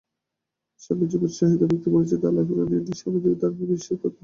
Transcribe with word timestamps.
স্বামীজীর 0.81 1.21
সহিত 1.37 1.61
ব্যক্তিগত 1.61 1.85
পরিচয় 1.93 2.19
ও 2.19 2.29
আলাপের 2.29 2.55
ফলে 2.59 2.75
ইনি 2.79 2.93
স্বামীজীর 2.99 3.37
দ্বারা 3.39 3.55
বিশেষ 3.59 3.81
প্রভাবিত 3.89 4.05
হন। 4.05 4.13